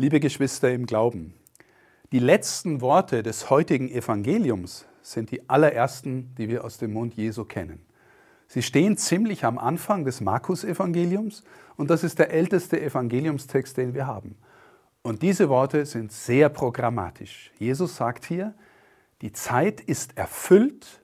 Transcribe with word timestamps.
Liebe 0.00 0.20
Geschwister 0.20 0.70
im 0.70 0.86
Glauben, 0.86 1.34
die 2.12 2.20
letzten 2.20 2.80
Worte 2.80 3.24
des 3.24 3.50
heutigen 3.50 3.90
Evangeliums 3.90 4.86
sind 5.02 5.32
die 5.32 5.50
allerersten, 5.50 6.32
die 6.36 6.48
wir 6.48 6.64
aus 6.64 6.78
dem 6.78 6.92
Mund 6.92 7.14
Jesu 7.14 7.44
kennen. 7.44 7.84
Sie 8.46 8.62
stehen 8.62 8.96
ziemlich 8.96 9.44
am 9.44 9.58
Anfang 9.58 10.04
des 10.04 10.20
Markus-Evangeliums 10.20 11.42
und 11.76 11.90
das 11.90 12.04
ist 12.04 12.20
der 12.20 12.30
älteste 12.30 12.80
Evangeliumstext, 12.80 13.76
den 13.76 13.92
wir 13.92 14.06
haben. 14.06 14.36
Und 15.02 15.22
diese 15.22 15.48
Worte 15.48 15.84
sind 15.84 16.12
sehr 16.12 16.48
programmatisch. 16.48 17.50
Jesus 17.58 17.96
sagt 17.96 18.24
hier, 18.24 18.54
die 19.20 19.32
Zeit 19.32 19.80
ist 19.80 20.16
erfüllt, 20.16 21.02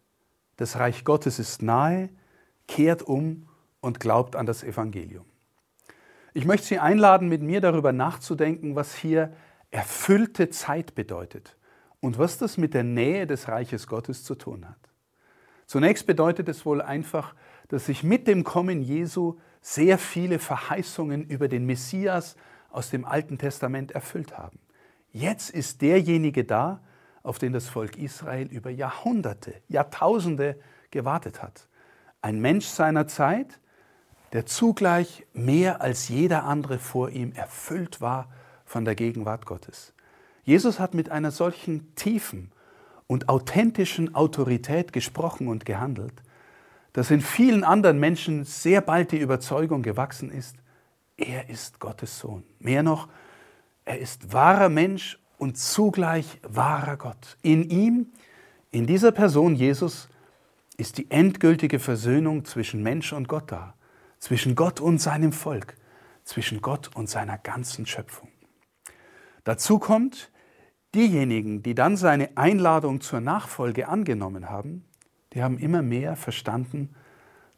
das 0.56 0.78
Reich 0.78 1.02
Gottes 1.02 1.40
ist 1.40 1.62
nahe, 1.62 2.10
kehrt 2.68 3.02
um 3.02 3.48
und 3.80 3.98
glaubt 3.98 4.36
an 4.36 4.46
das 4.46 4.62
Evangelium. 4.62 5.24
Ich 6.36 6.44
möchte 6.44 6.66
Sie 6.66 6.78
einladen, 6.80 7.28
mit 7.28 7.42
mir 7.42 7.60
darüber 7.60 7.92
nachzudenken, 7.92 8.74
was 8.74 8.94
hier 8.94 9.32
erfüllte 9.70 10.50
Zeit 10.50 10.96
bedeutet 10.96 11.56
und 12.00 12.18
was 12.18 12.38
das 12.38 12.58
mit 12.58 12.74
der 12.74 12.82
Nähe 12.82 13.28
des 13.28 13.46
Reiches 13.46 13.86
Gottes 13.86 14.24
zu 14.24 14.34
tun 14.34 14.68
hat. 14.68 14.90
Zunächst 15.66 16.08
bedeutet 16.08 16.48
es 16.48 16.66
wohl 16.66 16.82
einfach, 16.82 17.36
dass 17.68 17.86
sich 17.86 18.02
mit 18.02 18.26
dem 18.26 18.42
Kommen 18.42 18.82
Jesu 18.82 19.38
sehr 19.60 19.96
viele 19.96 20.40
Verheißungen 20.40 21.24
über 21.24 21.46
den 21.46 21.66
Messias 21.66 22.34
aus 22.68 22.90
dem 22.90 23.04
Alten 23.04 23.38
Testament 23.38 23.92
erfüllt 23.92 24.36
haben. 24.36 24.58
Jetzt 25.12 25.50
ist 25.50 25.82
derjenige 25.82 26.44
da, 26.44 26.82
auf 27.22 27.38
den 27.38 27.52
das 27.52 27.68
Volk 27.68 27.96
Israel 27.96 28.48
über 28.48 28.70
Jahrhunderte, 28.70 29.62
Jahrtausende 29.68 30.58
gewartet 30.90 31.42
hat. 31.42 31.68
Ein 32.20 32.40
Mensch 32.40 32.66
seiner 32.66 33.06
Zeit, 33.06 33.60
der 34.34 34.46
zugleich 34.46 35.24
mehr 35.32 35.80
als 35.80 36.08
jeder 36.08 36.42
andere 36.42 36.80
vor 36.80 37.08
ihm 37.08 37.32
erfüllt 37.32 38.00
war 38.00 38.28
von 38.66 38.84
der 38.84 38.96
Gegenwart 38.96 39.46
Gottes. 39.46 39.94
Jesus 40.42 40.80
hat 40.80 40.92
mit 40.92 41.08
einer 41.08 41.30
solchen 41.30 41.94
tiefen 41.94 42.50
und 43.06 43.28
authentischen 43.28 44.16
Autorität 44.16 44.92
gesprochen 44.92 45.46
und 45.46 45.64
gehandelt, 45.64 46.14
dass 46.92 47.12
in 47.12 47.20
vielen 47.20 47.62
anderen 47.62 48.00
Menschen 48.00 48.44
sehr 48.44 48.80
bald 48.80 49.12
die 49.12 49.18
Überzeugung 49.18 49.82
gewachsen 49.82 50.32
ist, 50.32 50.56
er 51.16 51.48
ist 51.48 51.78
Gottes 51.78 52.18
Sohn. 52.18 52.42
Mehr 52.58 52.82
noch, 52.82 53.08
er 53.84 54.00
ist 54.00 54.32
wahrer 54.32 54.68
Mensch 54.68 55.16
und 55.38 55.58
zugleich 55.58 56.40
wahrer 56.42 56.96
Gott. 56.96 57.36
In 57.42 57.70
ihm, 57.70 58.08
in 58.72 58.88
dieser 58.88 59.12
Person 59.12 59.54
Jesus, 59.54 60.08
ist 60.76 60.98
die 60.98 61.08
endgültige 61.12 61.78
Versöhnung 61.78 62.44
zwischen 62.44 62.82
Mensch 62.82 63.12
und 63.12 63.28
Gott 63.28 63.52
da 63.52 63.74
zwischen 64.24 64.54
Gott 64.54 64.80
und 64.80 65.02
seinem 65.02 65.32
Volk, 65.32 65.76
zwischen 66.24 66.62
Gott 66.62 66.88
und 66.96 67.10
seiner 67.10 67.36
ganzen 67.36 67.84
Schöpfung. 67.84 68.30
Dazu 69.44 69.78
kommt, 69.78 70.30
diejenigen, 70.94 71.62
die 71.62 71.74
dann 71.74 71.98
seine 71.98 72.34
Einladung 72.34 73.02
zur 73.02 73.20
Nachfolge 73.20 73.86
angenommen 73.86 74.48
haben, 74.48 74.82
die 75.34 75.42
haben 75.42 75.58
immer 75.58 75.82
mehr 75.82 76.16
verstanden, 76.16 76.94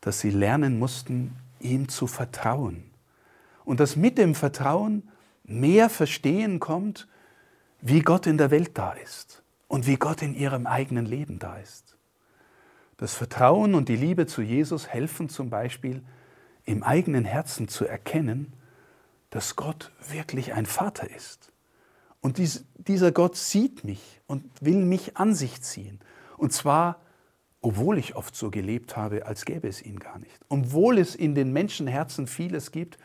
dass 0.00 0.18
sie 0.18 0.30
lernen 0.30 0.80
mussten, 0.80 1.36
ihm 1.60 1.88
zu 1.88 2.08
vertrauen. 2.08 2.90
Und 3.64 3.78
dass 3.78 3.94
mit 3.94 4.18
dem 4.18 4.34
Vertrauen 4.34 5.08
mehr 5.44 5.88
Verstehen 5.88 6.58
kommt, 6.58 7.06
wie 7.80 8.00
Gott 8.00 8.26
in 8.26 8.38
der 8.38 8.50
Welt 8.50 8.76
da 8.76 8.90
ist 8.90 9.44
und 9.68 9.86
wie 9.86 9.98
Gott 9.98 10.20
in 10.20 10.34
ihrem 10.34 10.66
eigenen 10.66 11.06
Leben 11.06 11.38
da 11.38 11.58
ist. 11.58 11.96
Das 12.96 13.14
Vertrauen 13.14 13.76
und 13.76 13.88
die 13.88 13.94
Liebe 13.94 14.26
zu 14.26 14.42
Jesus 14.42 14.88
helfen 14.88 15.28
zum 15.28 15.48
Beispiel, 15.48 16.02
im 16.66 16.82
eigenen 16.82 17.24
Herzen 17.24 17.68
zu 17.68 17.86
erkennen, 17.86 18.52
dass 19.30 19.56
Gott 19.56 19.92
wirklich 20.10 20.52
ein 20.52 20.66
Vater 20.66 21.10
ist. 21.10 21.52
Und 22.20 22.38
dies, 22.38 22.64
dieser 22.74 23.12
Gott 23.12 23.36
sieht 23.36 23.84
mich 23.84 24.20
und 24.26 24.44
will 24.60 24.84
mich 24.84 25.16
an 25.16 25.34
sich 25.34 25.62
ziehen. 25.62 26.00
Und 26.36 26.52
zwar, 26.52 27.00
obwohl 27.60 27.98
ich 27.98 28.16
oft 28.16 28.34
so 28.34 28.50
gelebt 28.50 28.96
habe, 28.96 29.26
als 29.26 29.44
gäbe 29.44 29.68
es 29.68 29.80
ihn 29.80 29.98
gar 29.98 30.18
nicht. 30.18 30.38
Obwohl 30.48 30.98
es 30.98 31.14
in 31.14 31.34
den 31.34 31.52
Menschenherzen 31.52 32.26
vieles 32.26 32.72
gibt, 32.72 32.98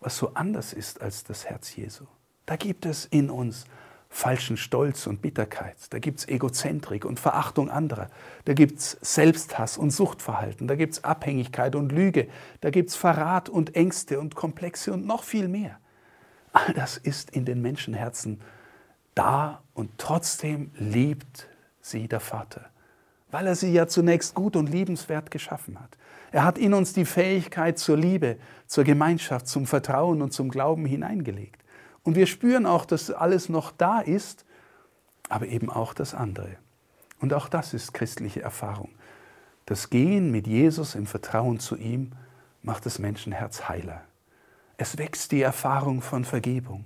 was 0.00 0.16
so 0.16 0.34
anders 0.34 0.72
ist 0.72 1.00
als 1.00 1.24
das 1.24 1.44
Herz 1.44 1.76
Jesu. 1.76 2.06
Da 2.46 2.56
gibt 2.56 2.86
es 2.86 3.06
in 3.06 3.30
uns 3.30 3.64
falschen 4.14 4.56
Stolz 4.56 5.08
und 5.08 5.20
Bitterkeit. 5.22 5.76
Da 5.90 5.98
gibt 5.98 6.20
es 6.20 6.28
Egozentrik 6.28 7.04
und 7.04 7.18
Verachtung 7.18 7.68
anderer. 7.68 8.08
Da 8.44 8.54
gibt 8.54 8.78
es 8.78 8.96
Selbsthass 9.02 9.76
und 9.76 9.90
Suchtverhalten. 9.90 10.68
Da 10.68 10.76
gibt 10.76 10.92
es 10.92 11.04
Abhängigkeit 11.04 11.74
und 11.74 11.90
Lüge. 11.90 12.28
Da 12.60 12.70
gibt 12.70 12.90
es 12.90 12.96
Verrat 12.96 13.48
und 13.48 13.74
Ängste 13.74 14.20
und 14.20 14.36
Komplexe 14.36 14.92
und 14.92 15.04
noch 15.04 15.24
viel 15.24 15.48
mehr. 15.48 15.78
All 16.52 16.72
das 16.74 16.96
ist 16.96 17.30
in 17.30 17.44
den 17.44 17.60
Menschenherzen 17.60 18.40
da 19.16 19.62
und 19.74 19.90
trotzdem 19.98 20.70
liebt 20.78 21.48
sie 21.80 22.06
der 22.06 22.20
Vater, 22.20 22.66
weil 23.32 23.48
er 23.48 23.56
sie 23.56 23.72
ja 23.72 23.88
zunächst 23.88 24.34
gut 24.34 24.54
und 24.54 24.70
liebenswert 24.70 25.32
geschaffen 25.32 25.80
hat. 25.80 25.98
Er 26.30 26.44
hat 26.44 26.56
in 26.56 26.72
uns 26.72 26.92
die 26.92 27.04
Fähigkeit 27.04 27.80
zur 27.80 27.96
Liebe, 27.96 28.36
zur 28.68 28.84
Gemeinschaft, 28.84 29.48
zum 29.48 29.66
Vertrauen 29.66 30.22
und 30.22 30.32
zum 30.32 30.50
Glauben 30.50 30.86
hineingelegt. 30.86 31.63
Und 32.04 32.14
wir 32.14 32.26
spüren 32.26 32.66
auch, 32.66 32.84
dass 32.84 33.10
alles 33.10 33.48
noch 33.48 33.72
da 33.72 34.00
ist, 34.00 34.44
aber 35.28 35.46
eben 35.46 35.70
auch 35.70 35.94
das 35.94 36.14
andere. 36.14 36.56
Und 37.18 37.32
auch 37.32 37.48
das 37.48 37.74
ist 37.74 37.94
christliche 37.94 38.42
Erfahrung. 38.42 38.90
Das 39.66 39.88
Gehen 39.88 40.30
mit 40.30 40.46
Jesus 40.46 40.94
im 40.94 41.06
Vertrauen 41.06 41.58
zu 41.58 41.76
ihm 41.76 42.12
macht 42.62 42.84
das 42.84 42.98
Menschenherz 42.98 43.68
heiler. 43.68 44.02
Es 44.76 44.98
wächst 44.98 45.32
die 45.32 45.40
Erfahrung 45.40 46.02
von 46.02 46.24
Vergebung, 46.24 46.84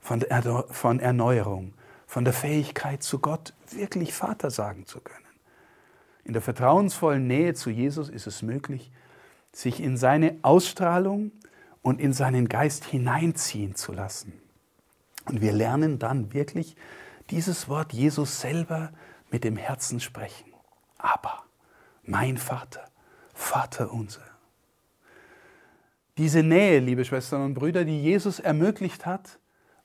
von, 0.00 0.24
von 0.70 1.00
Erneuerung, 1.00 1.74
von 2.06 2.24
der 2.24 2.32
Fähigkeit 2.32 3.02
zu 3.02 3.18
Gott 3.18 3.52
wirklich 3.70 4.14
Vater 4.14 4.50
sagen 4.50 4.86
zu 4.86 5.00
können. 5.00 5.24
In 6.24 6.32
der 6.32 6.42
vertrauensvollen 6.42 7.26
Nähe 7.26 7.52
zu 7.52 7.68
Jesus 7.68 8.08
ist 8.08 8.26
es 8.26 8.40
möglich, 8.40 8.90
sich 9.52 9.80
in 9.80 9.98
seine 9.98 10.38
Ausstrahlung 10.42 11.32
und 11.82 12.00
in 12.00 12.14
seinen 12.14 12.48
Geist 12.48 12.84
hineinziehen 12.84 13.74
zu 13.74 13.92
lassen. 13.92 14.32
Und 15.26 15.40
wir 15.40 15.52
lernen 15.52 15.98
dann 15.98 16.32
wirklich 16.32 16.76
dieses 17.30 17.68
Wort 17.68 17.92
Jesus 17.92 18.40
selber 18.40 18.90
mit 19.30 19.44
dem 19.44 19.56
Herzen 19.56 20.00
sprechen. 20.00 20.52
Aber, 20.98 21.44
mein 22.04 22.36
Vater, 22.36 22.84
Vater 23.32 23.92
unser. 23.92 24.22
Diese 26.16 26.42
Nähe, 26.42 26.78
liebe 26.78 27.04
Schwestern 27.04 27.42
und 27.42 27.54
Brüder, 27.54 27.84
die 27.84 28.00
Jesus 28.00 28.38
ermöglicht 28.38 29.04
hat, 29.04 29.38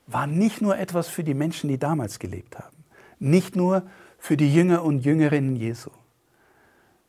war 0.05 0.27
nicht 0.27 0.61
nur 0.61 0.77
etwas 0.77 1.07
für 1.07 1.23
die 1.23 1.33
Menschen, 1.33 1.69
die 1.69 1.79
damals 1.79 2.19
gelebt 2.19 2.57
haben, 2.59 2.83
nicht 3.19 3.56
nur 3.56 3.83
für 4.17 4.38
die 4.38 4.53
Jünger 4.53 4.83
und 4.83 5.00
Jüngerinnen 5.00 5.56
Jesu. 5.56 5.91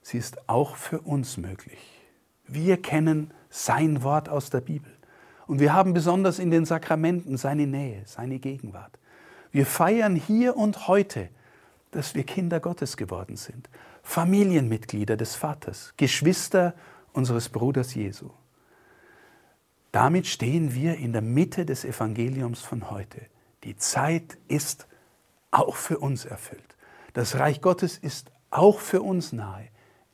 Sie 0.03 0.19
ist 0.19 0.49
auch 0.49 0.77
für 0.77 1.01
uns 1.01 1.37
möglich. 1.37 1.79
Wir 2.47 2.81
kennen 2.81 3.33
sein 3.51 4.03
Wort 4.03 4.29
aus 4.29 4.51
der 4.51 4.61
Bibel. 4.61 4.93
Und 5.51 5.59
wir 5.59 5.73
haben 5.73 5.95
besonders 5.95 6.39
in 6.39 6.53
den 6.53 6.65
Sakramenten 6.65 7.37
seine 7.37 7.67
Nähe, 7.67 8.03
seine 8.07 8.39
Gegenwart. 8.39 8.97
Wir 9.51 9.67
feiern 9.67 10.15
hier 10.15 10.57
und 10.57 10.87
heute, 10.87 11.29
dass 11.91 12.15
wir 12.15 12.23
Kinder 12.23 12.61
Gottes 12.61 12.97
geworden 12.97 13.35
sind, 13.35 13.69
Familienmitglieder 14.05 15.17
des 15.17 15.35
Vaters, 15.35 15.93
Geschwister 15.97 16.73
unseres 17.13 17.49
Bruders 17.49 17.97
Jesu. 17.97 18.31
Damit 19.91 20.29
stehen 20.29 20.73
wir 20.73 20.99
in 20.99 21.13
der 21.13 21.21
Mitte 21.21 21.67
des 21.67 21.85
Evangeliums 21.85 22.61
von 22.61 22.89
heute. 22.89 23.21
Die 23.65 23.75
Zeit 23.75 24.39
ist 24.47 24.87
auch 25.51 25.75
für 25.75 25.99
uns 25.99 26.27
erfüllt. 26.27 26.77
Das 27.13 27.41
Reich 27.41 27.61
Gottes 27.61 27.99
ist 27.99 28.31
auch 28.51 28.79
für 28.79 29.03
uns 29.03 29.33
nahe. 29.33 29.67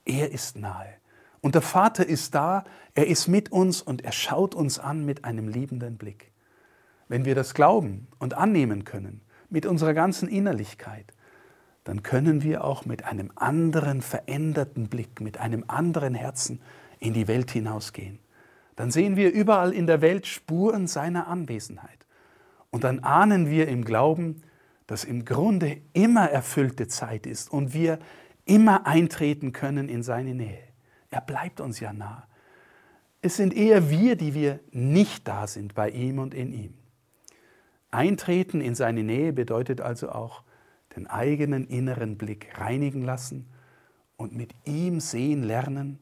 Er 0.06 0.32
ist 0.32 0.56
nahe. 0.56 0.94
Und 1.46 1.54
der 1.54 1.62
Vater 1.62 2.04
ist 2.04 2.34
da, 2.34 2.64
er 2.96 3.06
ist 3.06 3.28
mit 3.28 3.52
uns 3.52 3.80
und 3.80 4.02
er 4.02 4.10
schaut 4.10 4.56
uns 4.56 4.80
an 4.80 5.04
mit 5.04 5.24
einem 5.24 5.46
liebenden 5.46 5.96
Blick. 5.96 6.32
Wenn 7.06 7.24
wir 7.24 7.36
das 7.36 7.54
glauben 7.54 8.08
und 8.18 8.34
annehmen 8.34 8.82
können, 8.84 9.20
mit 9.48 9.64
unserer 9.64 9.94
ganzen 9.94 10.28
Innerlichkeit, 10.28 11.12
dann 11.84 12.02
können 12.02 12.42
wir 12.42 12.64
auch 12.64 12.84
mit 12.84 13.04
einem 13.04 13.30
anderen 13.36 14.02
veränderten 14.02 14.88
Blick, 14.88 15.20
mit 15.20 15.38
einem 15.38 15.62
anderen 15.68 16.16
Herzen 16.16 16.60
in 16.98 17.14
die 17.14 17.28
Welt 17.28 17.52
hinausgehen. 17.52 18.18
Dann 18.74 18.90
sehen 18.90 19.14
wir 19.14 19.32
überall 19.32 19.72
in 19.72 19.86
der 19.86 20.00
Welt 20.00 20.26
Spuren 20.26 20.88
seiner 20.88 21.28
Anwesenheit. 21.28 22.08
Und 22.70 22.82
dann 22.82 23.04
ahnen 23.04 23.48
wir 23.48 23.68
im 23.68 23.84
Glauben, 23.84 24.42
dass 24.88 25.04
im 25.04 25.24
Grunde 25.24 25.76
immer 25.92 26.28
erfüllte 26.28 26.88
Zeit 26.88 27.24
ist 27.24 27.52
und 27.52 27.72
wir 27.72 28.00
immer 28.46 28.84
eintreten 28.84 29.52
können 29.52 29.88
in 29.88 30.02
seine 30.02 30.34
Nähe. 30.34 30.65
Er 31.16 31.22
bleibt 31.22 31.62
uns 31.62 31.80
ja 31.80 31.94
nah. 31.94 32.28
Es 33.22 33.36
sind 33.36 33.54
eher 33.54 33.88
wir, 33.88 34.16
die 34.16 34.34
wir 34.34 34.60
nicht 34.70 35.26
da 35.26 35.46
sind 35.46 35.74
bei 35.74 35.88
ihm 35.88 36.18
und 36.18 36.34
in 36.34 36.52
ihm. 36.52 36.74
Eintreten 37.90 38.60
in 38.60 38.74
seine 38.74 39.02
Nähe 39.02 39.32
bedeutet 39.32 39.80
also 39.80 40.10
auch 40.10 40.42
den 40.94 41.06
eigenen 41.06 41.68
inneren 41.68 42.18
Blick 42.18 42.60
reinigen 42.60 43.00
lassen 43.00 43.48
und 44.18 44.34
mit 44.34 44.54
ihm 44.66 45.00
sehen 45.00 45.42
lernen, 45.42 46.00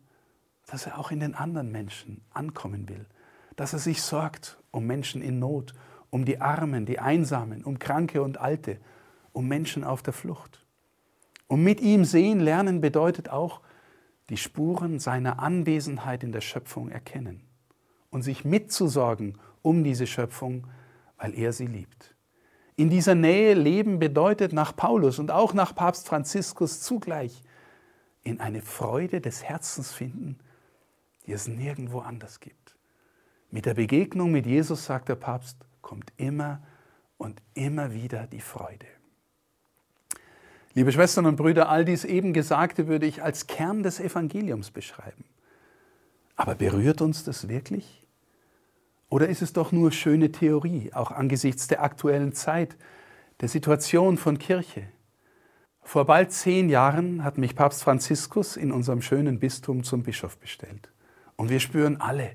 dass 0.67 0.85
er 0.85 0.99
auch 0.99 1.13
in 1.13 1.21
den 1.21 1.37
anderen 1.37 1.71
Menschen 1.71 2.21
ankommen 2.31 2.89
will, 2.89 3.07
dass 3.55 3.73
er 3.73 3.79
sich 3.79 4.03
sorgt 4.03 4.59
um 4.73 4.85
Menschen 4.85 5.23
in 5.23 5.39
Not, 5.39 5.75
um 6.11 6.25
die 6.25 6.41
Armen, 6.41 6.87
die 6.87 6.99
Einsamen, 6.99 7.63
um 7.63 7.79
Kranke 7.79 8.21
und 8.21 8.41
Alte, 8.41 8.79
um 9.33 9.47
Menschen 9.47 9.85
auf 9.85 10.03
der 10.03 10.13
Flucht. 10.13 10.67
Und 11.47 11.63
mit 11.63 11.81
ihm 11.81 12.05
sehen 12.05 12.41
lernen 12.41 12.81
bedeutet 12.81 13.29
auch 13.29 13.61
die 14.31 14.37
Spuren 14.37 14.99
seiner 14.99 15.39
Anwesenheit 15.39 16.23
in 16.23 16.33
der 16.33 16.41
Schöpfung 16.41 16.89
erkennen 16.89 17.43
und 18.11 18.23
sich 18.23 18.45
mitzusorgen 18.45 19.39
um 19.63 19.85
diese 19.85 20.07
Schöpfung, 20.07 20.67
weil 21.19 21.35
er 21.35 21.53
sie 21.53 21.67
liebt. 21.67 22.15
In 22.77 22.91
dieser 22.91 23.15
Nähe 23.15 23.55
leben 23.55 23.99
bedeutet 23.99 24.53
nach 24.53 24.75
Paulus 24.75 25.19
und 25.19 25.31
auch 25.31 25.55
nach 25.55 25.75
Papst 25.75 26.09
Franziskus 26.09 26.81
zugleich 26.81 27.43
in 28.23 28.41
eine 28.41 28.63
Freude 28.63 29.21
des 29.21 29.45
Herzens 29.45 29.93
finden, 29.93 30.39
die 31.27 31.33
es 31.33 31.47
nirgendwo 31.47 32.01
anders 32.01 32.41
gibt. 32.41 32.77
Mit 33.51 33.67
der 33.67 33.75
Begegnung 33.75 34.33
mit 34.33 34.47
Jesus, 34.47 34.87
sagt 34.87 35.09
der 35.09 35.15
Papst, 35.15 35.59
kommt 35.83 36.13
immer 36.17 36.63
und 37.19 37.41
immer 37.55 37.95
wieder 37.95 38.27
die 38.27 38.41
Freude. 38.41 38.87
Liebe 40.77 40.91
Schwestern 40.91 41.27
und 41.27 41.37
Brüder, 41.37 41.69
all 41.69 41.85
dies 41.85 42.05
eben 42.05 42.33
Gesagte 42.33 42.89
würde 42.89 43.07
ich 43.07 43.23
als 43.23 43.47
Kern 43.47 43.85
des 43.85 44.01
Evangeliums 44.01 44.73
beschreiben. 44.73 45.25
Aber 46.35 46.57
berührt 46.57 47.01
uns 47.01 47.23
das 47.23 47.49
wirklich? 47.49 48.05
Oder 49.09 49.29
ist 49.29 49.41
es 49.41 49.53
doch 49.53 49.71
nur 49.71 49.93
schöne 49.93 50.33
Theorie, 50.33 50.91
auch 50.93 51.13
angesichts 51.13 51.69
der 51.69 51.85
aktuellen 51.85 52.33
Zeit, 52.33 52.77
der 53.41 53.49
Situation 53.49 54.17
von 54.17 54.39
Kirche? 54.39 54.89
Vor 55.81 56.07
bald 56.07 56.33
zehn 56.33 56.69
Jahren 56.69 57.23
hat 57.23 57.39
mich 57.39 57.55
Papst 57.55 57.85
Franziskus 57.85 58.57
in 58.57 58.73
unserem 58.73 59.01
schönen 59.01 59.39
Bistum 59.39 59.85
zum 59.85 60.03
Bischof 60.03 60.39
bestellt. 60.39 60.91
Und 61.37 61.51
wir 61.51 61.61
spüren 61.61 62.01
alle, 62.01 62.33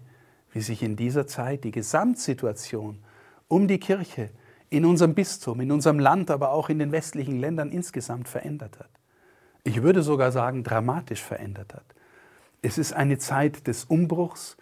wie 0.53 0.62
sich 0.62 0.81
in 0.81 0.95
dieser 0.95 1.27
Zeit 1.27 1.65
die 1.65 1.71
Gesamtsituation 1.71 3.03
um 3.50 3.68
die 3.68 3.80
Kirche 3.80 4.30
in 4.69 4.86
unserem 4.86 5.13
Bistum, 5.13 5.62
in 5.62 5.71
unserem 5.71 6.00
Land, 6.00 6.30
aber 6.31 6.51
auch 6.51 6.69
in 6.69 6.80
den 6.80 6.92
westlichen 6.92 7.39
Ländern 7.39 7.71
insgesamt 7.71 8.27
verändert 8.27 8.80
hat. 8.80 8.89
Ich 9.63 9.81
würde 9.81 10.04
sogar 10.04 10.31
sagen, 10.31 10.63
dramatisch 10.63 11.21
verändert 11.21 11.74
hat. 11.74 11.86
Es 12.62 12.77
ist 12.77 12.94
eine 12.94 13.18
Zeit 13.18 13.68
des 13.68 13.86
Umbruchs, 13.86 14.57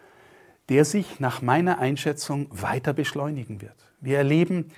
der 0.69 0.86
sich 0.86 1.19
nach 1.19 1.42
meiner 1.42 1.80
Einschätzung 1.80 2.48
weiter 2.51 2.94
beschleunigen 2.94 3.62
wird. 3.62 3.75
Wir 4.01 4.18
erleben 4.18 4.71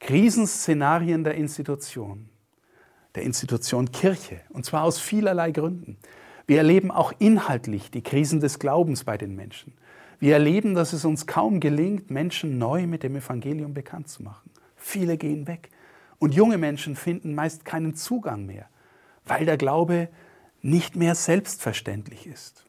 Krisenszenarien 0.00 1.24
der 1.24 1.34
Institution, 1.34 2.28
der 3.14 3.22
Institution 3.24 3.92
Kirche, 3.92 4.40
und 4.50 4.64
zwar 4.64 4.84
aus 4.84 4.98
vielerlei 4.98 5.52
Gründen. 5.52 5.96
Wir 6.46 6.58
erleben 6.58 6.90
auch 6.90 7.12
inhaltlich 7.18 7.90
die 7.90 8.02
Krisen 8.02 8.40
des 8.40 8.58
Glaubens 8.58 9.04
bei 9.04 9.16
den 9.16 9.36
Menschen. 9.36 9.74
Wir 10.18 10.34
erleben, 10.34 10.74
dass 10.74 10.92
es 10.92 11.04
uns 11.04 11.26
kaum 11.26 11.60
gelingt, 11.60 12.10
Menschen 12.10 12.58
neu 12.58 12.86
mit 12.86 13.02
dem 13.02 13.16
Evangelium 13.16 13.74
bekannt 13.74 14.08
zu 14.08 14.22
machen. 14.22 14.51
Viele 14.82 15.16
gehen 15.16 15.46
weg. 15.46 15.70
Und 16.18 16.34
junge 16.34 16.58
Menschen 16.58 16.96
finden 16.96 17.34
meist 17.34 17.64
keinen 17.64 17.94
Zugang 17.94 18.46
mehr, 18.46 18.68
weil 19.24 19.46
der 19.46 19.56
Glaube 19.56 20.08
nicht 20.60 20.96
mehr 20.96 21.14
selbstverständlich 21.14 22.26
ist. 22.26 22.66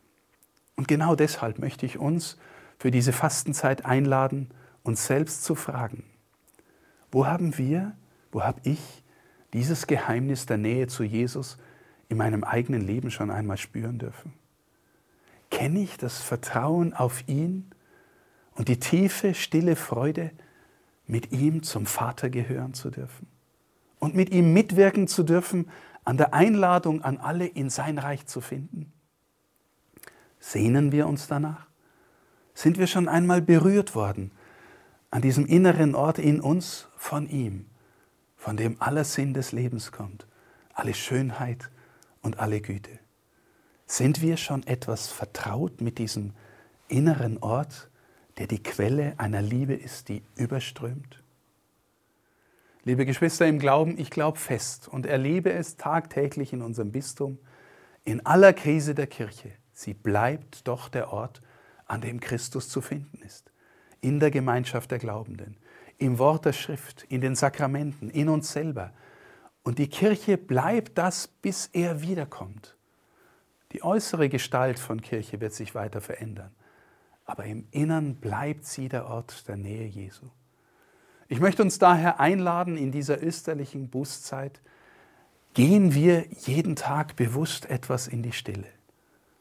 Und 0.76 0.88
genau 0.88 1.16
deshalb 1.16 1.60
möchte 1.60 1.86
ich 1.86 1.98
uns 1.98 2.38
für 2.78 2.92
diese 2.92 3.14
Fastenzeit 3.14 3.86
einladen, 3.86 4.50
uns 4.84 5.06
selbst 5.08 5.44
zu 5.44 5.56
fragen, 5.56 6.04
wo 7.12 7.26
haben 7.26 7.58
wir, 7.58 7.96
wo 8.32 8.44
habe 8.44 8.62
ich 8.64 9.04
dieses 9.54 9.88
Geheimnis 9.88 10.46
der 10.46 10.58
Nähe 10.58 10.88
zu 10.88 11.04
Jesus 11.04 11.58
in 12.10 12.18
meinem 12.18 12.44
eigenen 12.44 12.82
Leben 12.82 13.12
schon 13.12 13.32
einmal 13.32 13.58
spüren 13.58 13.98
dürfen? 13.98 14.34
Kenne 15.50 15.80
ich 15.80 15.98
das 15.98 16.22
Vertrauen 16.22 16.94
auf 16.94 17.28
ihn 17.28 17.72
und 18.56 18.68
die 18.68 18.80
tiefe, 18.80 19.34
stille 19.34 19.76
Freude, 19.76 20.32
mit 21.14 21.32
ihm 21.32 21.62
zum 21.62 21.86
Vater 21.86 22.32
gehören 22.32 22.74
zu 22.74 22.90
dürfen 22.90 23.28
und 24.00 24.16
mit 24.16 24.32
ihm 24.32 24.52
mitwirken 24.52 25.08
zu 25.08 25.22
dürfen 25.22 25.70
an 26.04 26.18
der 26.18 26.34
Einladung 26.34 27.04
an 27.04 27.20
alle 27.20 27.46
in 27.46 27.70
sein 27.70 28.00
Reich 28.00 28.26
zu 28.26 28.42
finden? 28.42 28.92
Sehnen 30.40 30.92
wir 30.92 31.06
uns 31.06 31.28
danach? 31.28 31.68
Sind 32.56 32.80
wir 32.80 32.88
schon 32.88 33.08
einmal 33.08 33.44
berührt 33.44 33.94
worden 33.94 34.32
an 35.12 35.22
diesem 35.22 35.46
inneren 35.46 35.94
Ort 35.94 36.18
in 36.18 36.42
uns 36.42 36.88
von 36.98 37.30
ihm, 37.30 37.68
von 38.36 38.58
dem 38.58 38.82
aller 38.82 39.04
Sinn 39.04 39.36
des 39.36 39.52
Lebens 39.52 39.92
kommt, 39.92 40.26
alle 40.74 40.96
Schönheit 40.96 41.70
und 42.24 42.40
alle 42.40 42.60
Güte? 42.60 42.98
Sind 43.86 44.24
wir 44.24 44.38
schon 44.38 44.66
etwas 44.66 45.10
vertraut 45.10 45.80
mit 45.80 46.00
diesem 46.00 46.34
inneren 46.88 47.38
Ort, 47.38 47.92
der 48.38 48.48
die 48.48 48.62
Quelle 48.62 49.14
einer 49.18 49.42
Liebe 49.42 49.74
ist, 49.74 50.10
die 50.10 50.24
überströmt? 50.36 51.24
Liebe 52.86 53.06
Geschwister 53.06 53.48
im 53.48 53.60
Glauben, 53.60 53.98
ich 53.98 54.10
glaube 54.10 54.38
fest 54.38 54.88
und 54.90 55.06
erlebe 55.06 55.54
es 55.54 55.78
tagtäglich 55.78 56.52
in 56.52 56.62
unserem 56.62 56.92
Bistum, 56.92 57.40
in 58.04 58.26
aller 58.26 58.52
Krise 58.52 58.94
der 58.94 59.08
Kirche. 59.08 59.52
Sie 59.72 59.94
bleibt 59.94 60.68
doch 60.68 60.90
der 60.90 61.14
Ort, 61.14 61.42
an 61.86 62.02
dem 62.02 62.20
Christus 62.20 62.70
zu 62.70 62.82
finden 62.82 63.22
ist. 63.24 63.52
In 64.02 64.20
der 64.20 64.32
Gemeinschaft 64.32 64.92
der 64.92 65.00
Glaubenden, 65.00 65.56
im 65.98 66.20
Wort 66.20 66.46
der 66.46 66.54
Schrift, 66.54 67.04
in 67.08 67.22
den 67.22 67.36
Sakramenten, 67.36 68.10
in 68.10 68.28
uns 68.28 68.52
selber. 68.52 68.92
Und 69.64 69.80
die 69.80 69.88
Kirche 69.88 70.38
bleibt 70.38 70.98
das, 70.98 71.28
bis 71.28 71.68
er 71.72 72.02
wiederkommt. 72.02 72.76
Die 73.72 73.82
äußere 73.82 74.28
Gestalt 74.28 74.78
von 74.78 75.02
Kirche 75.02 75.40
wird 75.40 75.54
sich 75.54 75.74
weiter 75.74 76.02
verändern, 76.02 76.52
aber 77.26 77.46
im 77.46 77.68
Innern 77.72 78.16
bleibt 78.16 78.66
sie 78.66 78.90
der 78.90 79.08
Ort 79.08 79.48
der 79.48 79.58
Nähe 79.58 79.88
Jesu. 79.88 80.28
Ich 81.28 81.40
möchte 81.40 81.62
uns 81.62 81.80
daher 81.80 82.20
einladen, 82.20 82.78
in 82.78 82.92
dieser 82.92 83.24
österlichen 83.24 83.90
Bußzeit 83.90 84.62
gehen 85.54 85.94
wir 85.94 86.26
jeden 86.46 86.76
Tag 86.76 87.16
bewusst 87.16 87.70
etwas 87.70 88.08
in 88.08 88.24
die 88.24 88.34
Stille, 88.34 88.68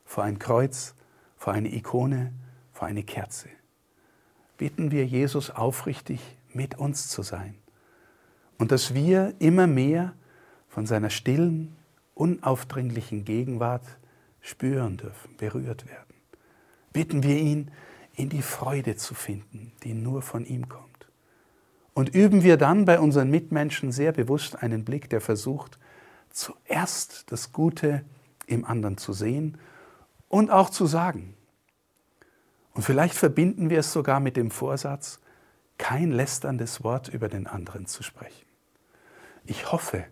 vor 0.05 0.25
ein 0.25 0.39
Kreuz, 0.39 0.95
vor 1.37 1.53
eine 1.53 1.75
Ikone, 1.75 2.33
vor 2.73 2.87
eine 2.87 3.03
Kerze. 3.03 3.49
Bitten 4.59 4.91
wir 4.91 5.07
Jesus 5.07 5.51
aufrichtig, 5.51 6.21
mit 6.55 6.79
uns 6.79 7.09
zu 7.09 7.23
sein 7.23 7.55
und 8.59 8.71
dass 8.71 8.95
wir 8.95 9.35
immer 9.39 9.67
mehr 9.67 10.15
von 10.69 10.87
seiner 10.87 11.11
stillen, 11.11 11.77
unaufdringlichen 12.15 13.25
Gegenwart 13.25 13.85
spüren 14.41 14.97
dürfen, 14.99 15.37
berührt 15.37 15.89
werden. 15.89 16.12
Bitten 16.93 17.23
wir 17.23 17.37
ihn, 17.37 17.71
in 18.15 18.29
die 18.29 18.43
Freude 18.43 18.97
zu 18.97 19.15
finden, 19.15 19.73
die 19.83 19.95
nur 19.95 20.23
von 20.23 20.45
ihm 20.45 20.69
kommt. 20.69 21.09
Und 21.95 22.15
üben 22.15 22.43
wir 22.43 22.57
dann 22.57 22.85
bei 22.85 23.01
unseren 23.01 23.31
Mitmenschen 23.31 23.93
sehr 23.93 24.13
bewusst 24.13 24.63
einen 24.63 24.85
Blick, 24.85 25.11
der 25.11 25.21
versucht, 25.21 25.79
zuerst 26.31 27.31
das 27.31 27.53
Gute 27.53 28.05
im 28.47 28.65
anderen 28.65 28.97
zu 28.97 29.13
sehen 29.13 29.59
und 30.29 30.51
auch 30.51 30.71
zu 30.71 30.87
sagen. 30.87 31.35
Und 32.75 32.83
vielleicht 32.83 33.15
verbinden 33.15 33.71
wir 33.71 33.81
es 33.81 33.93
sogar 33.93 34.21
mit 34.21 34.37
dem 34.37 34.51
Vorsatz, 34.51 35.21
kein 35.77 36.11
lästerndes 36.11 36.85
Wort 36.85 37.09
über 37.09 37.29
den 37.29 37.47
anderen 37.47 37.87
zu 37.87 38.03
sprechen. 38.03 38.47
Ich 39.45 39.73
hoffe, 39.73 40.05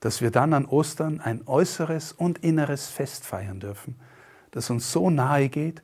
dass 0.00 0.22
wir 0.22 0.30
dann 0.30 0.54
an 0.54 0.64
Ostern 0.64 1.20
ein 1.20 1.46
äußeres 1.46 2.12
und 2.12 2.38
inneres 2.38 2.88
Fest 2.88 3.26
feiern 3.26 3.60
dürfen, 3.60 4.00
das 4.50 4.70
uns 4.70 4.90
so 4.92 5.10
nahe 5.10 5.48
geht, 5.48 5.82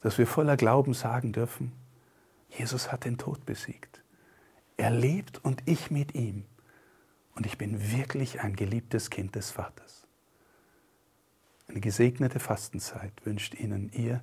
dass 0.00 0.18
wir 0.18 0.26
voller 0.26 0.56
Glauben 0.56 0.94
sagen 0.94 1.32
dürfen, 1.32 1.72
Jesus 2.50 2.92
hat 2.92 3.04
den 3.04 3.18
Tod 3.18 3.44
besiegt. 3.44 4.02
Er 4.76 4.90
lebt 4.90 5.44
und 5.44 5.62
ich 5.66 5.90
mit 5.90 6.14
ihm. 6.14 6.44
Und 7.34 7.46
ich 7.46 7.58
bin 7.58 7.92
wirklich 7.92 8.40
ein 8.40 8.56
geliebtes 8.56 9.10
Kind 9.10 9.34
des 9.34 9.50
Vaters. 9.50 10.06
Eine 11.68 11.80
gesegnete 11.80 12.40
Fastenzeit 12.40 13.12
wünscht 13.24 13.54
Ihnen 13.54 13.90
Ihr 13.92 14.22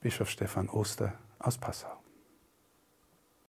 Bischof 0.00 0.30
Stefan 0.30 0.68
Oster 0.68 1.12
aus 1.38 1.58
Passau. 1.58 1.99